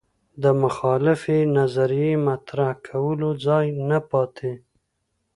د 0.43 0.45
مخالفې 0.61 1.39
نظریې 1.57 2.13
مطرح 2.27 2.69
کولو 2.87 3.29
ځای 3.45 3.65
نه 3.89 3.99
پاتې 4.09 4.53